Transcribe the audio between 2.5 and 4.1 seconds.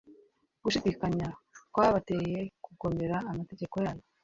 kugomera amategeko yayo